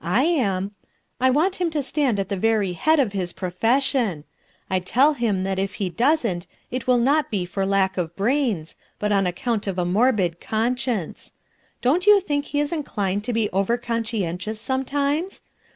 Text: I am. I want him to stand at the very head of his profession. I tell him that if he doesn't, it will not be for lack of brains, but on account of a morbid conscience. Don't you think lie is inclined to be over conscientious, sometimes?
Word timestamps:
I 0.03 0.23
am. 0.23 0.71
I 1.19 1.29
want 1.29 1.57
him 1.57 1.69
to 1.69 1.83
stand 1.83 2.19
at 2.19 2.29
the 2.29 2.35
very 2.35 2.73
head 2.73 2.99
of 2.99 3.13
his 3.13 3.33
profession. 3.33 4.23
I 4.67 4.79
tell 4.79 5.13
him 5.13 5.43
that 5.43 5.59
if 5.59 5.75
he 5.75 5.91
doesn't, 5.91 6.47
it 6.71 6.87
will 6.87 6.97
not 6.97 7.29
be 7.29 7.45
for 7.45 7.67
lack 7.67 7.99
of 7.99 8.15
brains, 8.15 8.77
but 8.97 9.11
on 9.11 9.27
account 9.27 9.67
of 9.67 9.77
a 9.77 9.85
morbid 9.85 10.39
conscience. 10.41 11.33
Don't 11.83 12.07
you 12.07 12.19
think 12.19 12.51
lie 12.51 12.61
is 12.61 12.73
inclined 12.73 13.23
to 13.25 13.31
be 13.31 13.47
over 13.51 13.77
conscientious, 13.77 14.59
sometimes? 14.59 15.43